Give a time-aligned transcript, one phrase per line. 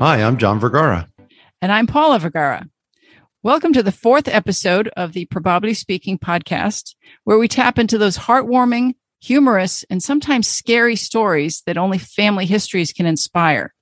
[0.00, 1.08] Hi, I'm John Vergara.
[1.60, 2.68] And I'm Paula Vergara.
[3.42, 8.16] Welcome to the fourth episode of the Probably Speaking podcast, where we tap into those
[8.16, 13.74] heartwarming, humorous, and sometimes scary stories that only family histories can inspire.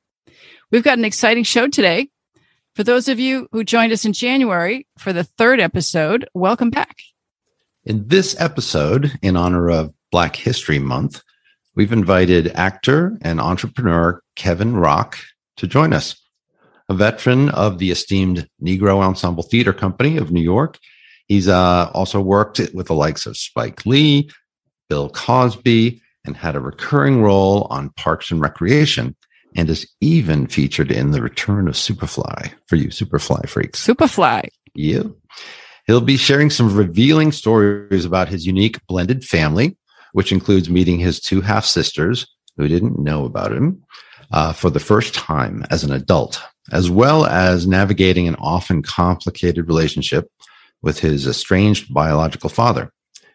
[0.71, 2.08] We've got an exciting show today.
[2.75, 6.96] For those of you who joined us in January for the third episode, welcome back.
[7.85, 11.22] In this episode, in honor of Black History Month,
[11.75, 15.18] we've invited actor and entrepreneur Kevin Rock
[15.56, 16.16] to join us.
[16.88, 20.79] A veteran of the esteemed Negro Ensemble Theater Company of New York,
[21.26, 24.30] he's uh, also worked with the likes of Spike Lee,
[24.88, 29.16] Bill Cosby, and had a recurring role on Parks and Recreation,
[29.56, 33.84] and is even featured in The Return of Superfly for you Superfly freaks.
[33.84, 34.48] Superfly.
[34.74, 35.04] Yeah.
[35.86, 39.77] He'll be sharing some revealing stories about his unique blended family,
[40.12, 42.26] which includes meeting his two half sisters
[42.56, 43.82] who didn't know about him
[44.32, 46.41] uh, for the first time as an adult,
[46.72, 50.30] as well as navigating an often complicated relationship
[50.82, 52.92] with his estranged biological father.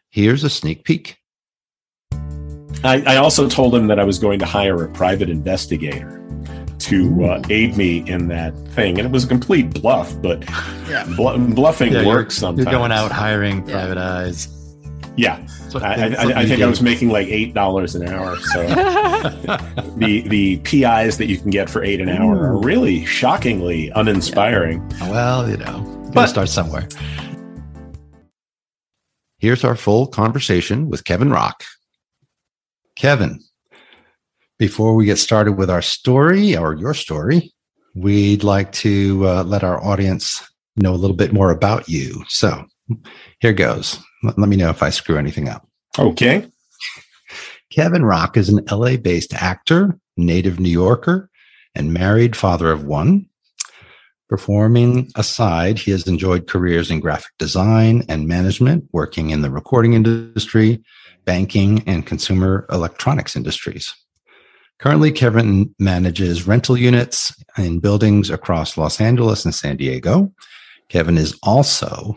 [0.09, 1.17] Here's a sneak peek.
[2.83, 6.17] I, I also told him that I was going to hire a private investigator
[6.79, 10.19] to uh, aid me in that thing, and it was a complete bluff.
[10.21, 10.43] But
[10.89, 11.05] yeah.
[11.15, 12.65] bl- bluffing yeah, works sometimes.
[12.65, 14.47] You're going out hiring private eyes.
[15.17, 15.45] Yeah,
[15.75, 18.37] I, I, I, think I was making like eight dollars an hour.
[18.37, 18.63] So
[19.97, 24.89] the the PIs that you can get for eight an hour are really shockingly uninspiring.
[24.91, 25.11] Yeah.
[25.11, 26.87] Well, you know, but start somewhere.
[29.37, 31.65] Here's our full conversation with Kevin Rock.
[32.95, 33.41] Kevin,
[34.59, 37.51] before we get started with our story or your story,
[37.95, 40.41] we'd like to uh, let our audience
[40.77, 42.23] know a little bit more about you.
[42.29, 42.65] So
[43.39, 43.99] here goes.
[44.23, 45.67] Let, me know if I screw anything up.
[45.97, 46.47] Okay.
[47.71, 51.29] Kevin Rock is an LA based actor, native New Yorker,
[51.73, 53.27] and married father of one.
[54.29, 59.93] Performing aside, he has enjoyed careers in graphic design and management, working in the recording
[59.93, 60.81] industry,
[61.25, 63.93] banking, and consumer electronics industries.
[64.79, 70.31] Currently, Kevin manages rental units in buildings across Los Angeles and San Diego.
[70.89, 72.15] Kevin is also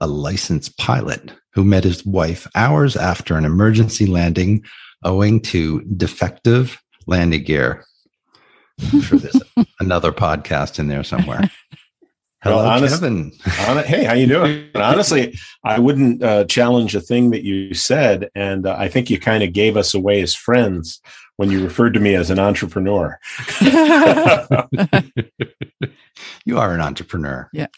[0.00, 4.62] a licensed pilot who met his wife hours after an emergency landing
[5.04, 7.82] owing to defective landing gear.
[8.92, 9.42] I'm sure there's
[9.80, 11.50] another podcast in there somewhere.
[12.42, 13.32] Hello, well, honest, Kevin.
[13.66, 14.68] On, hey, how you doing?
[14.74, 15.34] Honestly,
[15.64, 19.42] I wouldn't uh, challenge a thing that you said, and uh, I think you kind
[19.42, 21.00] of gave us away as friends
[21.36, 23.18] when you referred to me as an entrepreneur.
[26.44, 27.48] you are an entrepreneur.
[27.54, 27.68] Yeah.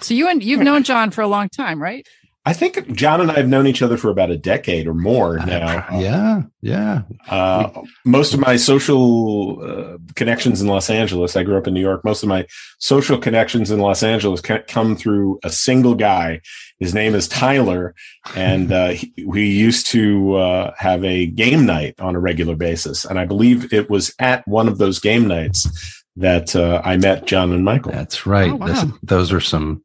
[0.00, 2.06] So you and you've known John for a long time, right?
[2.46, 5.36] I think John and I have known each other for about a decade or more
[5.38, 5.78] now.
[5.78, 7.02] Uh, yeah, yeah.
[7.28, 11.80] Uh, most of my social uh, connections in Los Angeles, I grew up in New
[11.80, 12.04] York.
[12.04, 12.46] Most of my
[12.78, 16.40] social connections in Los Angeles come through a single guy.
[16.78, 17.96] His name is Tyler,
[18.36, 23.04] and uh, he, we used to uh, have a game night on a regular basis.
[23.04, 27.26] And I believe it was at one of those game nights that uh, I met
[27.26, 27.90] John and Michael.
[27.90, 28.52] That's right.
[28.52, 28.66] Oh, wow.
[28.66, 29.82] this, those are some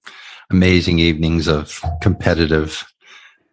[0.51, 2.85] amazing evenings of competitive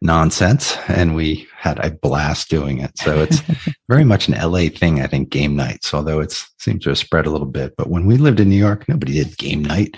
[0.00, 2.96] nonsense and we had a blast doing it.
[2.98, 3.42] So it's
[3.88, 7.26] very much an la thing i think game nights although it seems to have spread
[7.26, 7.74] a little bit.
[7.76, 9.96] But when we lived in new york nobody did game night.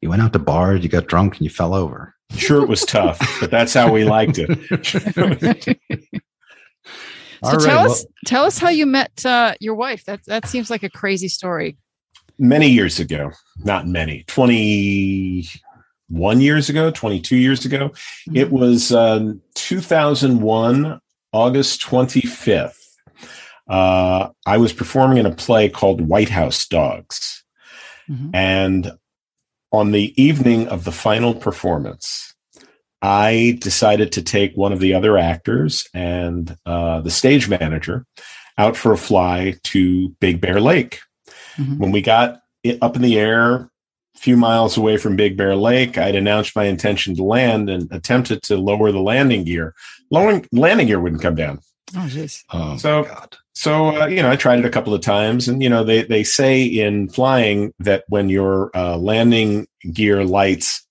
[0.00, 2.14] You went out to bars you got drunk and you fell over.
[2.36, 5.78] Sure it was tough but that's how we liked it.
[7.44, 10.06] So right, tell us tell us how you met uh, your wife.
[10.06, 11.76] That that seems like a crazy story.
[12.38, 15.46] Many years ago not many 20
[16.08, 17.88] one years ago, 22 years ago.
[17.88, 18.36] Mm-hmm.
[18.36, 21.00] It was um, 2001,
[21.32, 22.80] August 25th.
[23.68, 27.44] Uh, I was performing in a play called White House Dogs.
[28.10, 28.30] Mm-hmm.
[28.34, 28.92] And
[29.72, 32.34] on the evening of the final performance,
[33.02, 38.06] I decided to take one of the other actors and uh, the stage manager
[38.56, 41.00] out for a fly to Big Bear Lake.
[41.56, 41.78] Mm-hmm.
[41.78, 43.70] When we got it up in the air,
[44.16, 48.42] few miles away from Big Bear Lake, I'd announced my intention to land and attempted
[48.44, 49.74] to lower the landing gear.
[50.10, 51.60] Lowering landing gear wouldn't come down.
[51.96, 52.42] Oh, jeez.
[52.52, 53.36] Oh, so, God.
[53.54, 56.02] so uh, you know, I tried it a couple of times, and you know, they
[56.02, 60.86] they say in flying that when your uh, landing gear lights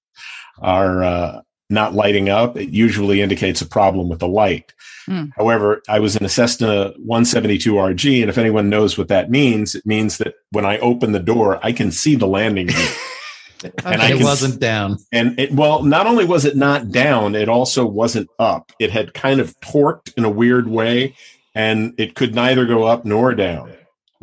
[0.59, 4.73] are uh, not lighting up, it usually indicates a problem with the light.
[5.07, 5.31] Mm.
[5.35, 9.85] However, I was in a Cessna 172RG, and if anyone knows what that means, it
[9.85, 12.87] means that when I open the door, I can see the landing gear.
[13.63, 14.13] and okay.
[14.13, 14.97] it wasn't down.
[15.11, 18.71] And it, well, not only was it not down, it also wasn't up.
[18.79, 21.15] It had kind of torqued in a weird way,
[21.55, 23.73] and it could neither go up nor down.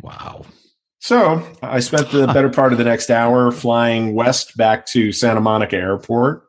[0.01, 0.45] Wow.
[0.99, 5.41] So I spent the better part of the next hour flying west back to Santa
[5.41, 6.43] Monica Airport,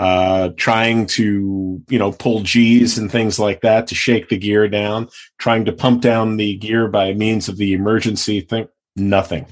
[0.00, 4.66] uh, trying to, you know, pull G's and things like that to shake the gear
[4.66, 8.66] down, trying to pump down the gear by means of the emergency thing.
[8.96, 9.44] Nothing.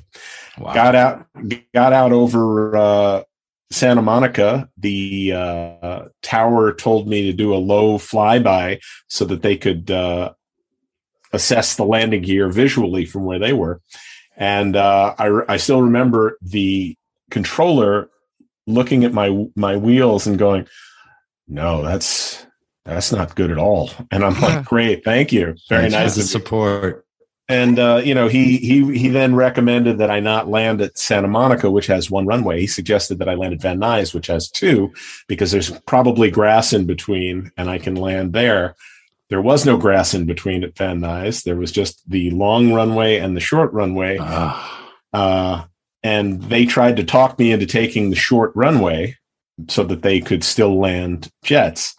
[0.56, 0.72] Wow.
[0.72, 1.26] Got out,
[1.74, 3.22] got out over uh,
[3.70, 4.70] Santa Monica.
[4.78, 10.32] The uh, tower told me to do a low flyby so that they could uh,
[11.30, 13.82] assess the landing gear visually from where they were.
[14.34, 16.96] And uh, I, I still remember the
[17.30, 18.08] controller
[18.68, 20.68] looking at my my wheels and going,
[21.48, 22.46] "No, that's
[22.84, 27.04] that's not good at all." And I'm like, "Great, thank you, very nice of support."
[27.50, 31.28] And uh, you know, he he he then recommended that I not land at Santa
[31.28, 32.60] Monica, which has one runway.
[32.60, 34.92] He suggested that I land at Van Nuys, which has two,
[35.28, 38.76] because there's probably grass in between, and I can land there.
[39.30, 41.42] There was no grass in between at Van Nuys.
[41.42, 44.18] There was just the long runway and the short runway.
[44.20, 44.88] Ah.
[45.12, 45.64] Uh,
[46.02, 49.16] and they tried to talk me into taking the short runway
[49.68, 51.94] so that they could still land jets.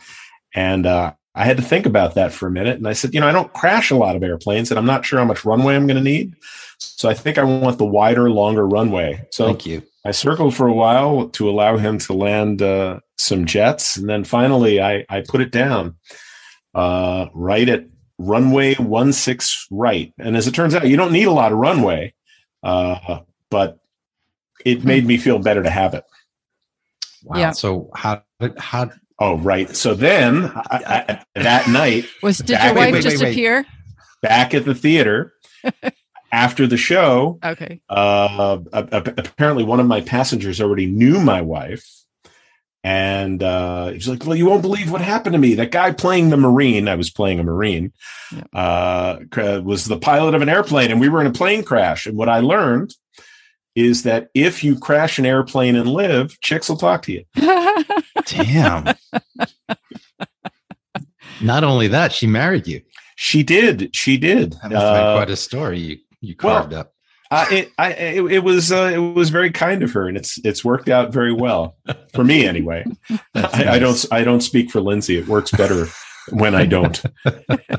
[0.56, 2.78] And uh, I had to think about that for a minute.
[2.78, 5.06] And I said, you know, I don't crash a lot of airplanes, and I'm not
[5.06, 6.36] sure how much runway I'm going to need.
[6.80, 9.28] So I think I want the wider, longer runway.
[9.32, 9.84] So thank you.
[10.06, 14.24] I circled for a while to allow him to land uh, some jets, and then
[14.24, 15.98] finally I, I put it down
[16.74, 17.86] uh, right at
[18.18, 20.14] runway one six right.
[20.18, 22.14] And as it turns out, you don't need a lot of runway,
[22.64, 23.20] uh,
[23.52, 23.79] but
[24.66, 26.04] it made me feel better to have it.
[27.24, 27.40] Wow.
[27.40, 27.52] Yeah.
[27.52, 28.24] So how
[28.58, 28.92] how?
[29.22, 29.76] Oh, right.
[29.76, 33.66] So then I, I, that night was did your wife wait, just wait, wait, appear
[34.22, 35.34] back at the theater?
[36.32, 37.82] after the show, okay.
[37.90, 41.88] Uh, apparently, one of my passengers already knew my wife,
[42.84, 45.56] and uh, he's like, "Well, you won't believe what happened to me.
[45.56, 47.94] That guy playing the Marine, I was playing a Marine,
[48.32, 48.44] yeah.
[48.54, 52.06] uh, was the pilot of an airplane, and we were in a plane crash.
[52.06, 52.94] And what I learned
[53.76, 57.24] is that if you crash an airplane and live, chicks will talk to you.
[58.26, 58.96] Damn.
[61.42, 62.82] Not only that, she married you.
[63.16, 63.96] She did.
[63.96, 64.54] She did.
[64.62, 66.94] That must uh, quite a story you you carved well, up.
[67.32, 70.40] Uh, it, I, it, it was uh, it was very kind of her, and it's
[70.44, 71.78] it's worked out very well
[72.14, 72.86] for me anyway.
[73.36, 75.18] I, I, don't I don't speak for Lindsay.
[75.18, 75.86] It works better
[76.32, 77.02] when I don't.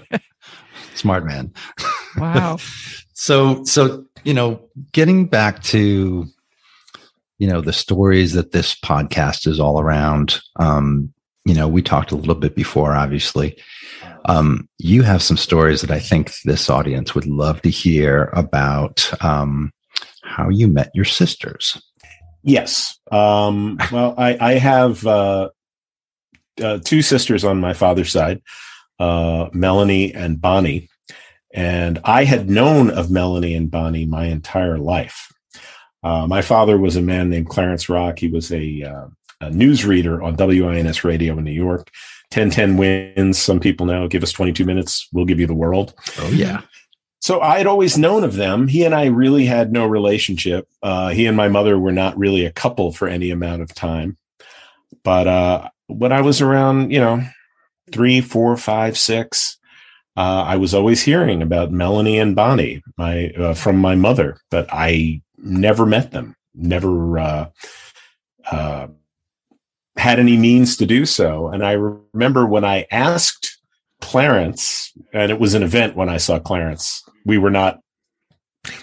[0.94, 1.52] Smart man.
[2.16, 2.58] Wow.
[3.14, 4.60] so so you know,
[4.92, 6.26] getting back to
[7.38, 10.40] you know the stories that this podcast is all around.
[10.56, 11.12] Um,
[11.46, 13.56] you know, we talked a little bit before, obviously.
[14.26, 19.10] Um, you have some stories that I think this audience would love to hear about
[19.24, 19.72] um,
[20.22, 21.80] how you met your sisters.
[22.42, 22.98] Yes.
[23.10, 25.48] Um, well, I, I have uh,
[26.62, 28.42] uh, two sisters on my father's side,
[28.98, 30.89] uh, Melanie and Bonnie.
[31.52, 35.32] And I had known of Melanie and Bonnie my entire life.
[36.02, 38.18] Uh, my father was a man named Clarence Rock.
[38.18, 39.06] He was a, uh,
[39.40, 41.90] a newsreader on WINS radio in New York.
[42.32, 43.38] 1010 wins.
[43.38, 44.06] Some people know.
[44.06, 45.08] Give us 22 minutes.
[45.12, 45.94] We'll give you the world.
[46.18, 46.62] Oh, yeah.
[47.20, 48.68] So I had always known of them.
[48.68, 50.68] He and I really had no relationship.
[50.82, 54.16] Uh, he and my mother were not really a couple for any amount of time.
[55.04, 57.22] But uh, when I was around, you know,
[57.92, 59.58] three, four, five, six,
[60.16, 64.68] uh, I was always hearing about Melanie and Bonnie, my uh, from my mother, but
[64.72, 66.36] I never met them.
[66.54, 67.50] Never uh,
[68.50, 68.88] uh,
[69.96, 71.48] had any means to do so.
[71.48, 73.58] And I remember when I asked
[74.00, 77.80] Clarence, and it was an event when I saw Clarence, we were not,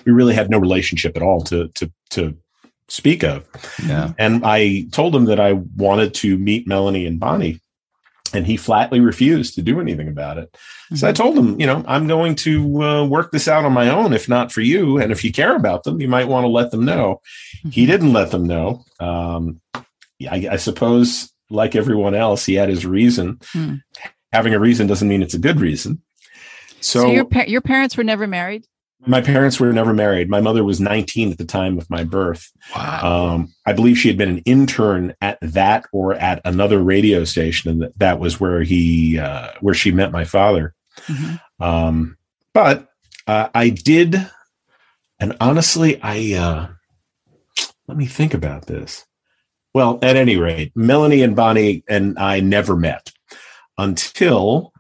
[0.06, 2.38] we really had no relationship at all to, to, to
[2.88, 3.46] speak of.
[3.86, 4.14] Yeah.
[4.18, 7.60] And I told him that I wanted to meet Melanie and Bonnie.
[8.34, 10.52] And he flatly refused to do anything about it.
[10.52, 10.96] Mm-hmm.
[10.96, 11.24] So I mm-hmm.
[11.24, 14.28] told him, you know, I'm going to uh, work this out on my own, if
[14.28, 14.98] not for you.
[14.98, 17.22] And if you care about them, you might want to let them know.
[17.60, 17.70] Mm-hmm.
[17.70, 18.84] He didn't let them know.
[19.00, 19.62] Um,
[20.30, 23.40] I, I, suppose, like everyone else, he had his reason.
[23.52, 23.76] Hmm.
[24.32, 26.02] Having a reason doesn't mean it's a good reason.
[26.80, 28.66] So, so your pa- your parents were never married.
[29.06, 30.30] My parents were never married.
[30.30, 32.52] My mother was 19 at the time of my birth.
[32.76, 33.34] Wow.
[33.34, 37.70] Um, I believe she had been an intern at that or at another radio station,
[37.70, 40.74] and that, that was where he uh, where she met my father.
[41.06, 41.64] Mm-hmm.
[41.64, 42.18] Um,
[42.54, 42.90] but
[43.28, 44.16] uh, I did,
[45.20, 46.68] and honestly, I uh,
[47.88, 49.06] let me think about this.
[49.74, 53.12] Well, at any rate, Melanie and Bonnie and I never met
[53.78, 54.74] until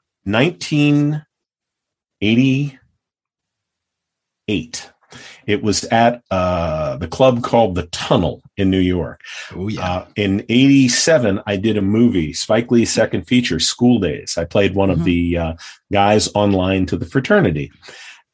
[4.47, 4.91] 1988.
[5.45, 9.21] It was at uh, the club called the Tunnel in New York.
[9.55, 9.81] Oh yeah.
[9.81, 14.37] Uh, in '87, I did a movie, Spike Lee's second feature, School Daze.
[14.37, 14.99] I played one mm-hmm.
[14.99, 15.53] of the uh,
[15.91, 17.71] guys online to the fraternity,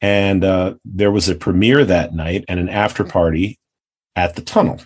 [0.00, 3.60] And uh, there was a premiere that night and an after party
[4.16, 4.80] at the tunnel.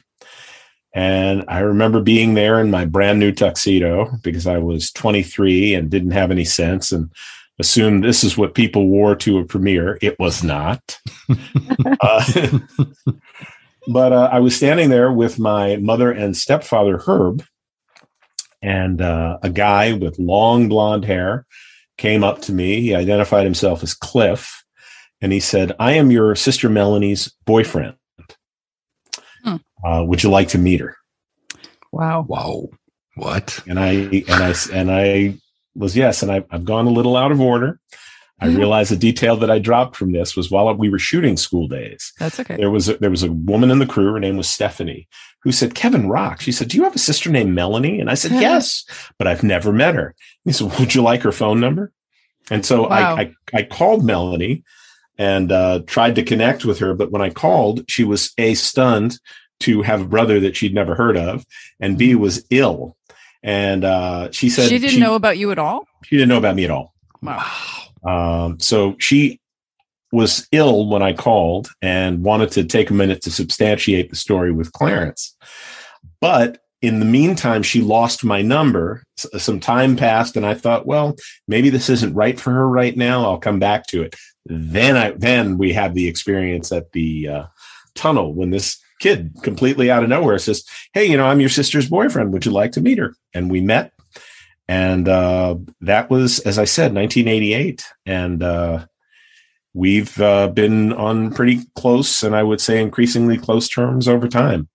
[0.95, 5.91] And I remember being there in my brand new tuxedo because I was 23 and
[5.91, 7.11] didn't have any sense and
[7.59, 9.99] assumed this is what people wore to a premiere.
[10.01, 10.99] It was not.
[12.01, 12.59] uh,
[13.89, 17.45] but uh, I was standing there with my mother and stepfather, Herb,
[18.63, 21.47] and uh, a guy with long blonde hair
[21.97, 22.81] came up to me.
[22.81, 24.65] He identified himself as Cliff,
[25.21, 27.97] and he said, "I am your sister Melanie's boyfriend.
[29.45, 29.57] Hmm.
[29.85, 30.97] Uh, would you like to meet her?"
[31.93, 32.25] Wow!
[32.29, 32.69] Wow!
[33.17, 33.61] What?
[33.67, 35.39] And I and I and I
[35.79, 37.81] was yes, and I, I've gone a little out of order.
[38.41, 38.57] I mm-hmm.
[38.57, 42.13] realized the detail that I dropped from this was while we were shooting School Daze.
[42.19, 42.57] That's okay.
[42.57, 44.13] There was a, there was a woman in the crew.
[44.13, 45.09] Her name was Stephanie,
[45.43, 48.15] who said, "Kevin Rock." She said, "Do you have a sister named Melanie?" And I
[48.15, 48.85] said, "Yes,
[49.19, 51.93] but I've never met her." He said, "Would you like her phone number?"
[52.51, 53.17] And so wow.
[53.17, 54.63] I, I, I called Melanie
[55.19, 59.19] and uh, tried to connect with her, but when I called, she was a stunned
[59.61, 61.45] to have a brother that she'd never heard of,
[61.81, 62.21] and B mm-hmm.
[62.21, 62.97] was ill.
[63.43, 65.87] And uh, she said she didn't she, know about you at all.
[66.05, 66.95] She didn't know about me at all.
[67.23, 67.47] Wow.
[68.05, 69.41] Um, so she
[70.13, 74.53] was ill when I called and wanted to take a minute to substantiate the story
[74.53, 75.37] with Clarence.
[76.21, 79.03] But in the meantime, she lost my number.
[79.17, 81.17] Some time passed, and I thought, well,
[81.49, 83.25] maybe this isn't right for her right now.
[83.25, 84.15] I'll come back to it.
[84.47, 87.45] Then I then we have the experience at the uh,
[87.95, 91.89] tunnel when this kid completely out of nowhere says, "Hey, you know, I'm your sister's
[91.89, 92.33] boyfriend.
[92.33, 93.93] Would you like to meet her?" And we met
[94.69, 98.85] and uh, that was, as I said, 1988, and uh,
[99.73, 104.69] we've uh, been on pretty close, and I would say increasingly close terms over time.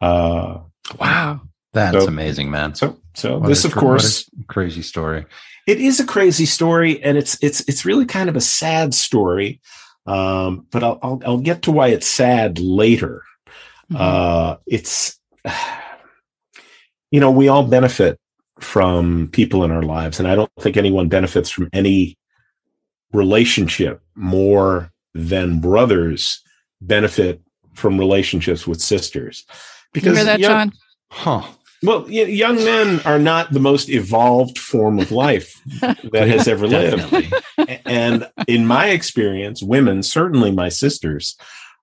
[0.00, 0.58] Uh,
[0.98, 1.40] wow,
[1.72, 2.74] that's so, amazing, man.
[2.74, 5.24] So, so what this, of course, crazy story.
[5.68, 9.60] It is a crazy story, and it's it's it's really kind of a sad story.
[10.04, 13.22] Um, but I'll, I'll, I'll get to why it's sad later.
[13.92, 13.96] Mm-hmm.
[13.98, 15.18] Uh, it's
[17.10, 18.18] you know we all benefit
[18.62, 20.18] from people in our lives.
[20.18, 22.16] And I don't think anyone benefits from any
[23.12, 26.40] relationship more than brothers
[26.80, 27.42] benefit
[27.74, 29.44] from relationships with sisters.
[29.92, 30.72] Because you hear that, young, John?
[31.10, 31.42] Huh.
[31.82, 37.34] Well, young men are not the most evolved form of life that has ever lived.
[37.84, 41.36] and in my experience, women, certainly my sisters,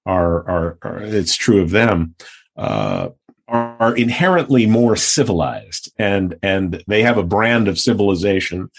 [0.09, 2.15] are, are, are it's true of them,
[2.57, 3.09] uh,
[3.47, 8.69] are inherently more civilized and and they have a brand of civilization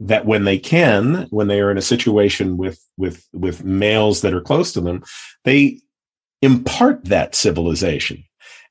[0.00, 4.32] that when they can when they are in a situation with with with males that
[4.32, 5.02] are close to them
[5.44, 5.78] they
[6.40, 8.24] impart that civilization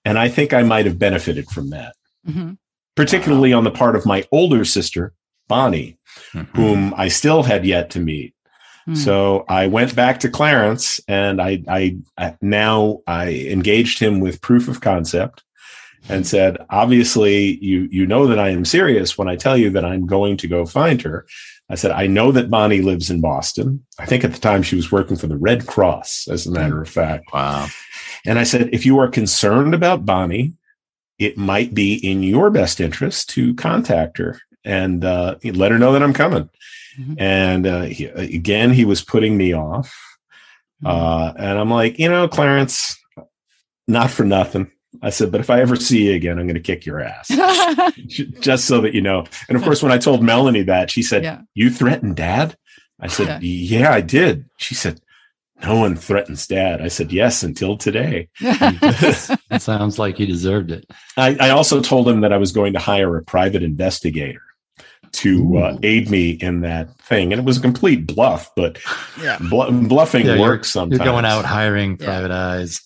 [0.03, 1.93] and i think i might have benefited from that
[2.27, 2.53] mm-hmm.
[2.95, 3.59] particularly wow.
[3.59, 5.13] on the part of my older sister
[5.47, 5.99] bonnie
[6.33, 6.57] mm-hmm.
[6.59, 8.33] whom i still had yet to meet
[8.85, 8.95] Hmm.
[8.95, 14.41] So I went back to Clarence and I, I, I, now I engaged him with
[14.41, 15.43] proof of concept
[16.09, 19.85] and said, obviously you, you know that I am serious when I tell you that
[19.85, 21.25] I'm going to go find her.
[21.69, 23.85] I said, I know that Bonnie lives in Boston.
[23.97, 26.81] I think at the time she was working for the Red Cross, as a matter
[26.81, 27.31] of fact.
[27.33, 27.67] Wow.
[28.25, 30.53] And I said, if you are concerned about Bonnie,
[31.23, 35.93] it might be in your best interest to contact her and uh, let her know
[35.93, 36.49] that I'm coming.
[36.99, 37.13] Mm-hmm.
[37.17, 39.95] And uh, he, again, he was putting me off.
[40.83, 40.87] Mm-hmm.
[40.87, 42.97] Uh, and I'm like, you know, Clarence,
[43.87, 44.71] not for nothing.
[45.01, 47.27] I said, but if I ever see you again, I'm going to kick your ass.
[48.07, 49.25] Just so that you know.
[49.49, 51.41] And of course, when I told Melanie that, she said, yeah.
[51.55, 52.55] You threatened dad?
[52.99, 53.79] I said, yeah.
[53.79, 54.45] yeah, I did.
[54.57, 55.01] She said,
[55.63, 56.81] No one threatens dad.
[56.81, 58.29] I said, Yes, until today.
[58.41, 60.89] that sounds like he deserved it.
[61.17, 64.41] I, I also told him that I was going to hire a private investigator
[65.13, 67.31] to uh, aid me in that thing.
[67.31, 68.79] And it was a complete bluff, but
[69.21, 69.37] yeah.
[69.39, 70.99] bl- bluffing yeah, works sometimes.
[70.99, 72.47] You're going out hiring private yeah.
[72.47, 72.81] eyes.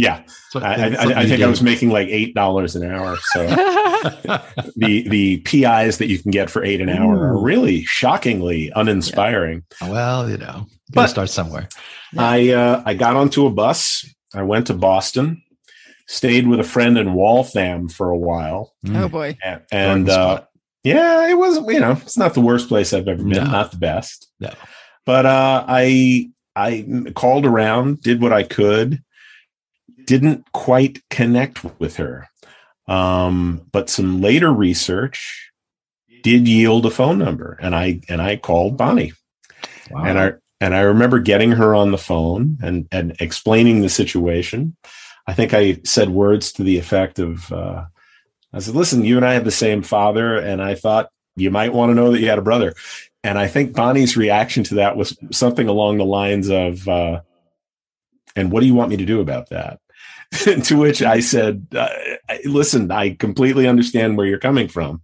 [0.00, 0.22] Yeah,
[0.54, 3.18] I, I, I, think I was making like eight dollars an hour.
[3.34, 3.46] So
[4.76, 7.20] the the PIs that you can get for eight an hour Ooh.
[7.20, 9.62] are really shockingly uninspiring.
[9.82, 9.90] Yeah.
[9.90, 10.64] Well, you know,
[10.94, 11.68] but start somewhere.
[12.16, 14.08] I uh, I got onto a bus.
[14.32, 15.42] I went to Boston,
[16.06, 18.72] stayed with a friend in Waltham for a while.
[18.88, 19.36] Oh boy!
[19.44, 20.44] And, and uh,
[20.82, 21.58] yeah, it was.
[21.58, 23.32] You know, it's not the worst place I've ever been.
[23.32, 23.44] No.
[23.44, 24.32] Not the best.
[24.40, 24.54] No.
[25.04, 29.02] But uh, I I called around, did what I could
[30.06, 32.28] didn't quite connect with her.
[32.86, 35.52] Um, but some later research
[36.22, 39.12] did yield a phone number, and I and I called Bonnie,
[39.90, 40.04] wow.
[40.04, 44.76] and I and I remember getting her on the phone and and explaining the situation.
[45.26, 47.84] I think I said words to the effect of, uh,
[48.52, 51.72] "I said, listen, you and I have the same father, and I thought you might
[51.72, 52.74] want to know that you had a brother.
[53.22, 57.20] And I think Bonnie's reaction to that was something along the lines of, uh,
[58.34, 59.80] and what do you want me to do about that?
[60.64, 61.88] to which I said, uh,
[62.44, 65.02] listen, I completely understand where you're coming from.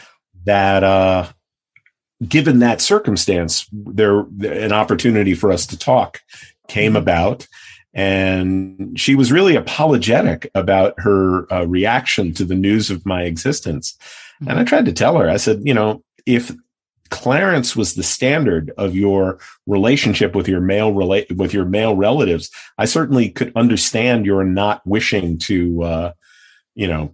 [0.46, 1.28] That, uh,
[2.26, 6.22] given that circumstance, there, an opportunity for us to talk
[6.68, 6.98] came mm-hmm.
[6.98, 7.48] about.
[7.96, 13.96] And she was really apologetic about her uh, reaction to the news of my existence.
[14.42, 14.50] Mm-hmm.
[14.50, 16.52] And I tried to tell her, I said, you know, if
[17.14, 22.50] Clarence was the standard of your relationship with your male rela- with your male relatives,
[22.80, 26.14] I certainly could understand your not wishing to, uh,
[26.74, 27.14] you know,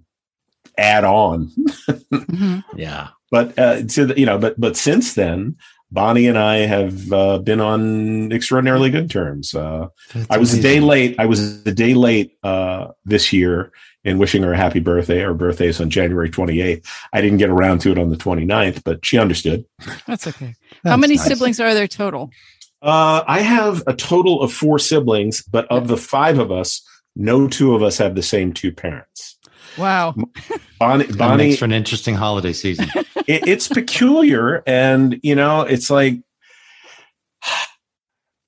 [0.77, 1.47] add on.
[1.89, 2.59] mm-hmm.
[2.79, 5.57] Yeah, but uh, to the, you know, but but since then,
[5.91, 9.55] Bonnie and I have uh, been on extraordinarily good terms.
[9.55, 9.87] Uh,
[10.29, 10.59] I was amazing.
[10.59, 11.15] a day late.
[11.19, 13.71] I was a day late uh, this year
[14.03, 15.19] in wishing her a happy birthday.
[15.19, 16.85] Her birthday is on January 28th.
[17.11, 19.65] I didn't get around to it on the 29th, but she understood.
[20.05, 20.55] That's okay.
[20.83, 21.25] That's How many nice.
[21.25, 22.31] siblings are there total?
[22.81, 26.81] Uh, I have a total of four siblings, but of the five of us,
[27.15, 29.37] no two of us have the same two parents.
[29.77, 30.15] Wow.
[30.79, 32.89] Bonnie, Bonnie makes for an interesting holiday season.
[33.27, 34.63] it, it's peculiar.
[34.65, 36.19] And, you know, it's like,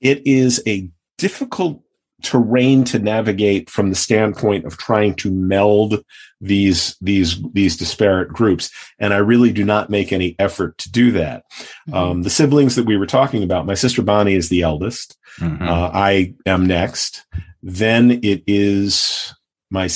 [0.02, 1.84] it is a difficult
[2.22, 6.04] terrain to navigate from the standpoint of trying to meld
[6.40, 11.12] these these these disparate groups and i really do not make any effort to do
[11.12, 11.94] that mm-hmm.
[11.96, 15.68] um, the siblings that we were talking about my sister bonnie is the eldest mm-hmm.
[15.68, 17.26] uh, i am next
[17.64, 19.34] then it is
[19.70, 19.90] my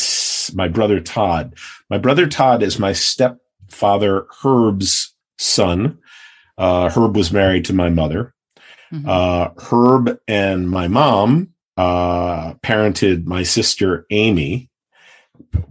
[0.54, 1.56] my brother Todd.
[1.90, 6.00] My brother Todd is my stepfather Herb's son.
[6.58, 8.34] Uh, Herb was married to my mother.
[8.92, 9.10] Mm-hmm.
[9.10, 14.70] Uh, Herb and my mom uh, parented my sister Amy.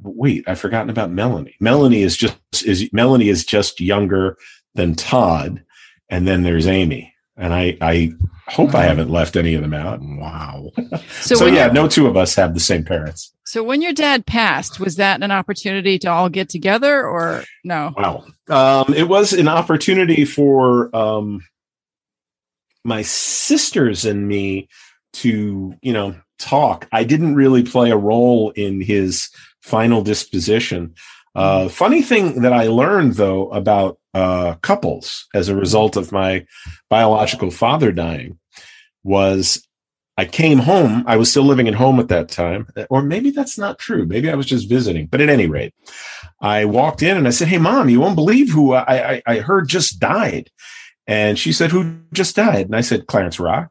[0.03, 1.57] Wait, I've forgotten about Melanie.
[1.61, 4.37] Melanie is just is Melanie is just younger
[4.75, 5.65] than Todd,
[6.11, 7.14] and then there's Amy.
[7.37, 8.13] And I I
[8.49, 8.81] hope wow.
[8.81, 10.01] I haven't left any of them out.
[10.01, 10.71] Wow.
[11.21, 13.33] So, so yeah, no two of us have the same parents.
[13.45, 17.93] So when your dad passed, was that an opportunity to all get together or no?
[17.97, 18.25] Wow.
[18.49, 21.41] Um, it was an opportunity for um,
[22.85, 24.69] my sisters and me
[25.15, 26.89] to, you know, talk.
[26.93, 29.31] I didn't really play a role in his
[29.63, 30.95] final disposition.
[31.35, 36.47] Uh, funny thing that I learned though about uh, couples as a result of my
[36.89, 38.39] biological father dying
[39.03, 39.67] was
[40.17, 41.03] I came home.
[41.07, 44.07] I was still living at home at that time, or maybe that's not true.
[44.07, 45.07] Maybe I was just visiting.
[45.07, 45.75] But at any rate,
[46.41, 49.39] I walked in and I said, "Hey, mom, you won't believe who I, I, I
[49.41, 50.51] heard just died."
[51.07, 53.71] And she said, "Who just died?" And I said, "Clarence Rock."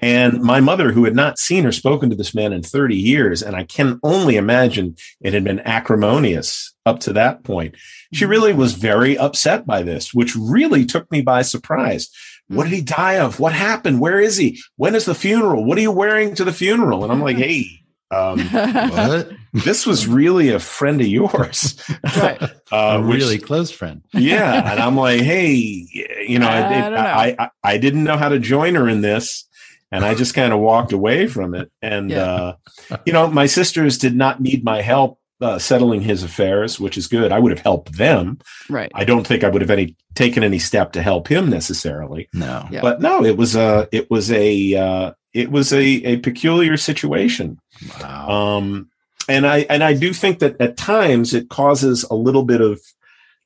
[0.00, 3.42] And my mother, who had not seen or spoken to this man in 30 years,
[3.42, 7.74] and I can only imagine it had been acrimonious up to that point,
[8.12, 12.10] she really was very upset by this, which really took me by surprise.
[12.48, 13.38] What did he die of?
[13.38, 14.00] What happened?
[14.00, 14.60] Where is he?
[14.76, 15.64] When is the funeral?
[15.64, 17.04] What are you wearing to the funeral?
[17.04, 19.30] And I'm like, hey, um, what?
[19.52, 21.80] this was really a friend of yours,
[22.16, 22.40] right?
[22.72, 24.00] Uh, a really which, close friend.
[24.12, 26.96] yeah, and I'm like, hey, you know, I, I, know.
[26.96, 29.48] I, I, I didn't know how to join her in this,
[29.90, 31.70] and I just kind of walked away from it.
[31.82, 32.54] And yeah.
[32.90, 36.98] uh, you know, my sisters did not need my help uh, settling his affairs, which
[36.98, 37.32] is good.
[37.32, 38.38] I would have helped them.
[38.68, 38.90] Right.
[38.94, 42.28] I don't think I would have any taken any step to help him necessarily.
[42.32, 42.66] No.
[42.70, 42.82] Yeah.
[42.82, 47.58] But no, it was a it was a uh, it was a a peculiar situation.
[48.00, 48.28] Wow.
[48.28, 48.90] Um,
[49.28, 52.80] and I and I do think that at times it causes a little bit of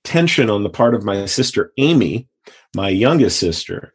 [0.03, 2.29] tension on the part of my sister Amy,
[2.75, 3.93] my youngest sister,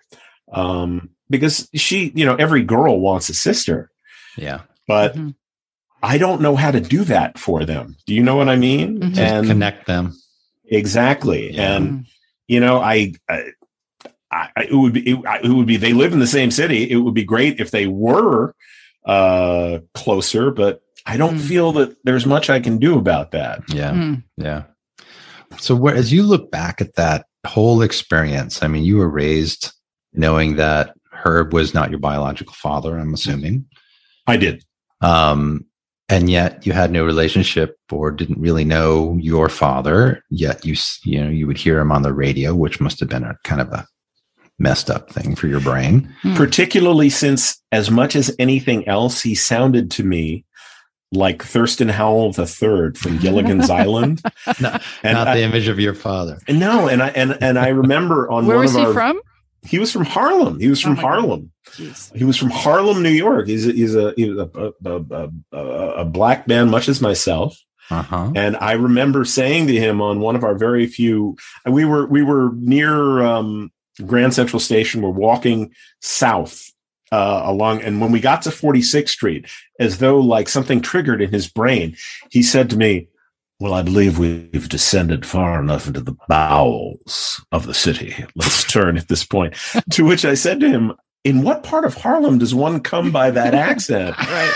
[0.53, 3.91] um, because she, you know, every girl wants a sister.
[4.37, 4.61] Yeah.
[4.87, 5.29] But mm-hmm.
[6.01, 7.97] I don't know how to do that for them.
[8.05, 8.99] Do you know what I mean?
[8.99, 9.19] Mm-hmm.
[9.19, 10.15] And connect them.
[10.65, 11.53] Exactly.
[11.53, 11.75] Yeah.
[11.75, 12.05] And
[12.47, 13.51] you know, I, I,
[14.31, 16.89] I, it would be it, it, would be they live in the same city.
[16.89, 18.55] It would be great if they were
[19.05, 21.47] uh closer, but I don't mm.
[21.47, 23.61] feel that there's much I can do about that.
[23.69, 23.91] Yeah.
[23.91, 24.23] Mm.
[24.37, 24.63] Yeah.
[25.57, 29.71] So where as you look back at that whole experience, I mean, you were raised
[30.13, 33.65] knowing that Herb was not your biological father, I'm assuming.
[34.27, 34.63] I did.
[35.01, 35.65] Um,
[36.09, 41.23] and yet you had no relationship or didn't really know your father yet you you
[41.23, 43.69] know you would hear him on the radio which must have been a kind of
[43.69, 43.85] a
[44.57, 46.35] messed up thing for your brain hmm.
[46.35, 50.43] particularly since as much as anything else he sounded to me
[51.11, 54.21] like Thurston Howell III from Gilligan's Island.
[54.61, 56.37] No, And not I- the image of your father.
[56.47, 59.21] No, and I and and I remember on Where one was of he our from?
[59.63, 60.59] He was from Harlem.
[60.59, 61.07] He was Oh from my God.
[61.07, 61.51] Harlem.
[62.15, 63.47] He was from Harlem, New York.
[63.47, 67.01] He's a, he's a he was a, a, a, a, a black man, much as
[67.01, 67.57] myself.
[67.91, 68.31] Uh huh.
[68.35, 72.05] And I remember saying to him on one of our very few, and we were
[72.05, 73.71] we were near um,
[74.05, 75.01] Grand Central Station.
[75.01, 76.71] We're walking south
[77.11, 79.47] uh, along, and when we got to 46th Street,
[79.79, 81.95] as though like something triggered in his brain,
[82.29, 83.07] he said to me,
[83.59, 88.25] "Well, I believe we've descended far enough into the bowels of the city.
[88.35, 89.55] Let's turn at this point."
[89.91, 90.93] to which I said to him,
[91.23, 94.53] "In what part of Harlem does one come by that accent?" Right.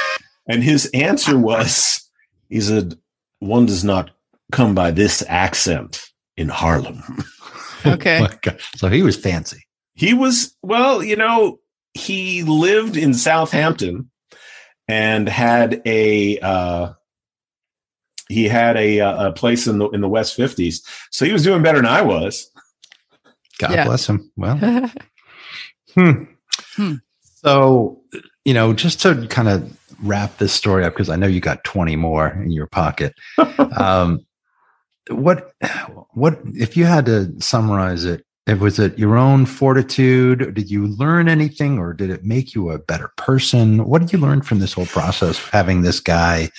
[0.47, 2.09] And his answer was,
[2.49, 2.97] he said,
[3.39, 4.11] one does not
[4.51, 6.03] come by this accent
[6.37, 7.03] in Harlem.
[7.85, 8.25] Okay.
[8.47, 8.51] Oh.
[8.77, 9.67] So he was fancy.
[9.93, 11.59] He was, well, you know,
[11.93, 14.09] he lived in Southampton
[14.87, 16.93] and had a, uh,
[18.33, 20.81] he had a, uh, a place in the in the West 50s.
[21.11, 22.49] So he was doing better than I was.
[23.59, 23.85] God Yeah.
[23.85, 24.31] bless him.
[24.35, 24.57] Well,
[25.93, 26.23] Hmm.
[26.75, 26.93] Hmm.
[27.35, 28.01] So,
[28.45, 31.63] you know, just to kind of wrap this story up, because I know you got
[31.63, 33.13] 20 more in your pocket.
[33.77, 34.25] um,
[35.09, 35.51] what,
[36.13, 40.53] what, if you had to summarize it, it was it your own fortitude?
[40.53, 43.85] Did you learn anything or did it make you a better person?
[43.85, 46.49] What did you learn from this whole process having this guy,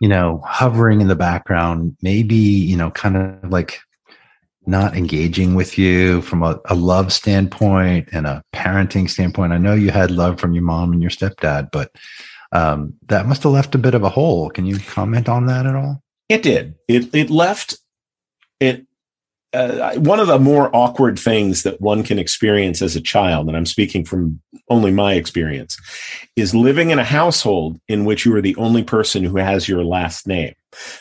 [0.00, 3.80] you know, hovering in the background, maybe, you know, kind of like
[4.66, 9.52] not engaging with you from a, a love standpoint and a parenting standpoint.
[9.52, 11.90] I know you had love from your mom and your stepdad, but
[12.52, 14.50] um, that must have left a bit of a hole.
[14.50, 16.02] Can you comment on that at all?
[16.28, 16.74] It did.
[16.86, 17.78] It it left
[18.60, 18.86] it
[19.54, 23.56] uh, one of the more awkward things that one can experience as a child, and
[23.56, 25.78] I'm speaking from only my experience,
[26.36, 29.84] is living in a household in which you are the only person who has your
[29.84, 30.54] last name,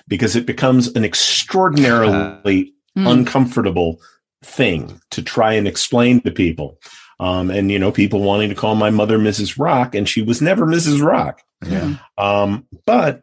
[0.07, 3.05] because it becomes an extraordinarily Hmm.
[3.05, 4.01] uncomfortable
[4.43, 6.79] thing to try and explain to people.
[7.19, 9.59] Um, and you know, people wanting to call my mother Mrs.
[9.59, 11.03] Rock, and she was never Mrs.
[11.03, 11.43] Rock.
[11.63, 11.97] Yeah.
[12.17, 13.21] Um, but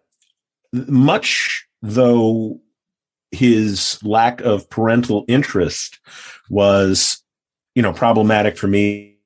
[0.73, 2.61] much though
[3.35, 6.01] his lack of parental interest
[6.49, 7.23] was,
[7.75, 9.17] you know, problematic for me,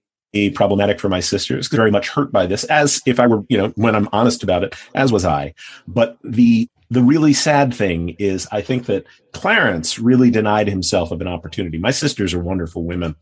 [0.55, 3.69] problematic for my sisters, very much hurt by this, as if I were, you know,
[3.77, 5.55] when I'm honest about it, as was I.
[5.87, 11.21] But the the really sad thing is I think that Clarence really denied himself of
[11.21, 11.77] an opportunity.
[11.77, 13.15] My sisters are wonderful women,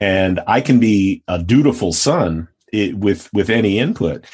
[0.00, 4.24] and I can be a dutiful son i with with any input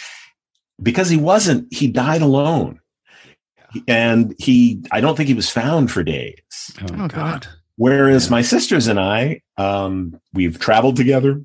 [0.82, 2.79] because he wasn't he died alone
[3.88, 6.34] and he i don't think he was found for days
[6.92, 7.46] Oh, God.
[7.76, 8.30] whereas Yeah.
[8.32, 11.42] my sisters and i um, we've traveled together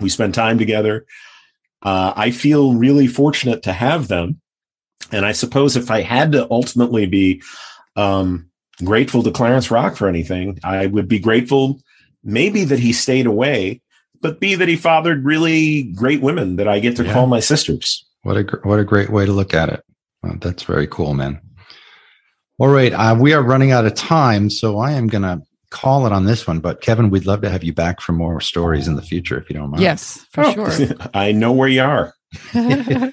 [0.00, 1.06] we spend time together
[1.82, 4.40] uh, i feel really fortunate to have them
[5.12, 7.42] and i suppose if i had to ultimately be
[7.96, 8.48] um,
[8.84, 11.80] grateful to clarence rock for anything i would be grateful
[12.22, 13.80] maybe that he stayed away
[14.20, 17.12] but be that he fathered really great women that i get to Yeah.
[17.12, 19.82] call my sisters What a gr- what a great way to look at it.
[20.22, 21.40] Well, that's very cool, man.
[22.58, 25.40] All right, uh, we are running out of time, so I am going to
[25.70, 26.58] call it on this one.
[26.58, 29.48] But Kevin, we'd love to have you back for more stories in the future, if
[29.48, 29.82] you don't mind.
[29.82, 30.88] Yes, for Oh, sure.
[31.14, 32.14] i know where you are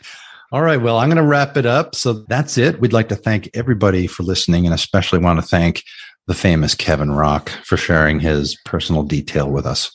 [0.51, 0.81] All right.
[0.81, 1.95] Well, I'm going to wrap it up.
[1.95, 2.79] So that's it.
[2.79, 5.83] We'd like to thank everybody for listening and especially want to thank
[6.27, 9.91] the famous Kevin Rock for sharing his personal detail with us.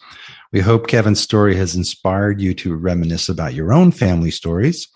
[0.52, 4.88] We hope Kevin's story has inspired you to reminisce about your own family stories.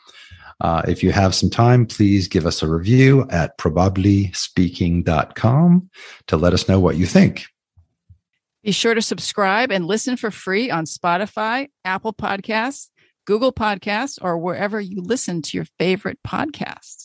[0.61, 5.90] Uh, if you have some time, please give us a review at probablyspeaking.com
[6.27, 7.47] to let us know what you think.
[8.62, 12.88] Be sure to subscribe and listen for free on Spotify, Apple Podcasts,
[13.27, 17.04] Google Podcasts, or wherever you listen to your favorite podcasts.